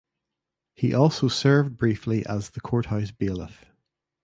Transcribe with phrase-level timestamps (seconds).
[0.73, 3.65] He also served briefly as the courthouse bailiff.